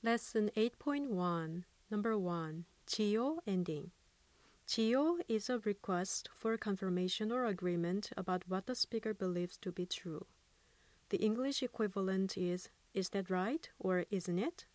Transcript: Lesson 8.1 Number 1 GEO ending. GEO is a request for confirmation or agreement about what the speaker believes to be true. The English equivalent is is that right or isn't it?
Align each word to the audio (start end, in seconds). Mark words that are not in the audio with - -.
Lesson 0.00 0.48
8.1 0.56 1.64
Number 1.90 2.16
1 2.16 2.64
GEO 2.86 3.40
ending. 3.48 3.90
GEO 4.64 5.18
is 5.26 5.50
a 5.50 5.58
request 5.58 6.28
for 6.36 6.56
confirmation 6.56 7.32
or 7.32 7.46
agreement 7.46 8.10
about 8.16 8.44
what 8.46 8.66
the 8.66 8.76
speaker 8.76 9.12
believes 9.12 9.56
to 9.56 9.72
be 9.72 9.86
true. 9.86 10.26
The 11.08 11.16
English 11.16 11.64
equivalent 11.64 12.38
is 12.38 12.68
is 12.94 13.08
that 13.08 13.28
right 13.28 13.68
or 13.80 14.04
isn't 14.08 14.38
it? 14.38 14.66